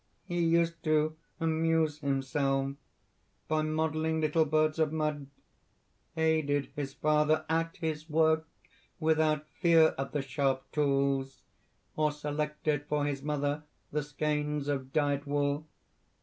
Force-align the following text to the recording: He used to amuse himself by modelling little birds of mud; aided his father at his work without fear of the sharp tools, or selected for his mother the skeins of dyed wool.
He 0.25 0.39
used 0.39 0.81
to 0.85 1.15
amuse 1.39 1.99
himself 1.99 2.75
by 3.47 3.61
modelling 3.61 4.19
little 4.19 4.45
birds 4.45 4.79
of 4.79 4.91
mud; 4.91 5.27
aided 6.17 6.71
his 6.75 6.95
father 6.95 7.45
at 7.47 7.77
his 7.77 8.09
work 8.09 8.47
without 8.99 9.47
fear 9.47 9.89
of 9.99 10.11
the 10.11 10.23
sharp 10.23 10.63
tools, 10.71 11.43
or 11.95 12.11
selected 12.11 12.87
for 12.87 13.05
his 13.05 13.21
mother 13.21 13.61
the 13.91 14.01
skeins 14.01 14.67
of 14.67 14.91
dyed 14.91 15.25
wool. 15.25 15.67